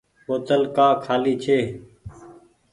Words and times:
بوتل 0.25 0.61
ڪآ 0.75 0.87
کآلي 1.03 1.33
ڇي۔ 1.43 1.59